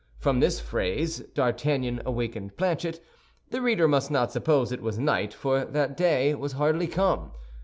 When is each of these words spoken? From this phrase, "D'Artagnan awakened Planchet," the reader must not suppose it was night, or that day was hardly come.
From 0.17 0.39
this 0.39 0.59
phrase, 0.59 1.19
"D'Artagnan 1.35 2.01
awakened 2.07 2.57
Planchet," 2.57 2.99
the 3.51 3.61
reader 3.61 3.87
must 3.87 4.09
not 4.09 4.31
suppose 4.31 4.71
it 4.71 4.81
was 4.81 4.97
night, 4.97 5.37
or 5.45 5.63
that 5.63 5.95
day 5.95 6.33
was 6.33 6.53
hardly 6.53 6.87
come. 6.87 7.33